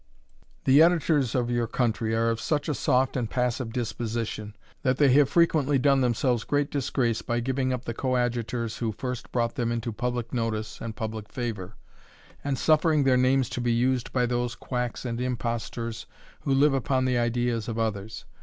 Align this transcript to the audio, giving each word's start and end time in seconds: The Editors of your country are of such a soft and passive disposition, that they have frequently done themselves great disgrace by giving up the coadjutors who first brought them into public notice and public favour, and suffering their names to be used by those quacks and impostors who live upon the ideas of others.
The 0.63 0.81
Editors 0.81 1.35
of 1.35 1.51
your 1.51 1.67
country 1.67 2.15
are 2.15 2.31
of 2.31 2.41
such 2.41 2.67
a 2.67 2.73
soft 2.73 3.15
and 3.15 3.29
passive 3.29 3.71
disposition, 3.71 4.55
that 4.81 4.97
they 4.97 5.09
have 5.09 5.29
frequently 5.29 5.77
done 5.77 6.01
themselves 6.01 6.43
great 6.43 6.71
disgrace 6.71 7.21
by 7.21 7.39
giving 7.39 7.71
up 7.71 7.85
the 7.85 7.93
coadjutors 7.93 8.77
who 8.79 8.93
first 8.93 9.31
brought 9.31 9.53
them 9.53 9.71
into 9.71 9.93
public 9.93 10.33
notice 10.33 10.81
and 10.81 10.95
public 10.95 11.29
favour, 11.31 11.75
and 12.43 12.57
suffering 12.57 13.03
their 13.03 13.15
names 13.15 13.47
to 13.49 13.61
be 13.61 13.73
used 13.73 14.11
by 14.11 14.25
those 14.25 14.55
quacks 14.55 15.05
and 15.05 15.21
impostors 15.21 16.07
who 16.39 16.51
live 16.51 16.73
upon 16.73 17.05
the 17.05 17.19
ideas 17.19 17.67
of 17.67 17.77
others. 17.77 18.25